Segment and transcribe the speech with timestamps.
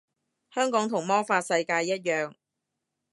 [0.49, 2.33] 香港同魔法世界一樣